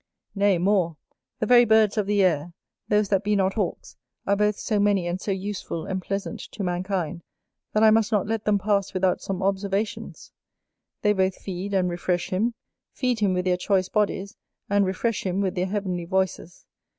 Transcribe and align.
Nay 0.33 0.57
more; 0.57 0.97
the 1.37 1.45
very 1.45 1.63
birds 1.63 1.95
of 1.95 2.07
the 2.07 2.23
air, 2.23 2.53
those 2.87 3.09
that 3.09 3.23
be 3.23 3.35
not 3.35 3.53
Hawks, 3.53 3.97
are 4.25 4.35
both 4.35 4.55
so 4.57 4.79
many 4.79 5.05
and 5.05 5.21
so 5.21 5.29
useful 5.29 5.85
and 5.85 6.01
pleasant 6.01 6.39
to 6.53 6.63
mankind, 6.63 7.21
that 7.73 7.83
I 7.83 7.91
must 7.91 8.11
not 8.11 8.25
let 8.25 8.45
them 8.45 8.57
pass 8.57 8.95
without 8.95 9.21
some 9.21 9.43
observations. 9.43 10.31
They 11.03 11.13
both 11.13 11.35
feed 11.35 11.75
and 11.75 11.87
refresh 11.87 12.31
him; 12.31 12.55
feed 12.91 13.19
him 13.19 13.35
with 13.35 13.45
their 13.45 13.57
choice 13.57 13.89
bodies, 13.89 14.35
and 14.71 14.87
refresh 14.87 15.23
him 15.23 15.39
with 15.39 15.53
their 15.53 15.67
heavenly 15.67 16.05
voices. 16.05 16.65